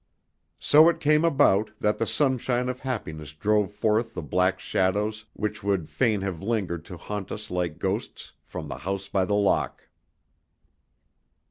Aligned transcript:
So 0.57 0.89
it 0.89 0.99
came 0.99 1.23
about 1.23 1.69
that 1.79 1.99
the 1.99 2.07
sunshine 2.07 2.69
of 2.69 2.79
happiness 2.79 3.33
drove 3.33 3.71
forth 3.71 4.15
the 4.15 4.23
black 4.23 4.59
shadows 4.59 5.27
which 5.33 5.61
would 5.61 5.91
fain 5.91 6.21
have 6.21 6.41
lingered 6.41 6.83
to 6.85 6.97
haunt 6.97 7.31
us 7.31 7.51
like 7.51 7.77
ghosts 7.77 8.33
from 8.41 8.67
the 8.67 8.79
House 8.79 9.07
by 9.09 9.25
the 9.25 9.35
Lock. 9.35 9.89